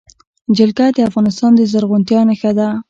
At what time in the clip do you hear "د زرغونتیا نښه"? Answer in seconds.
1.55-2.51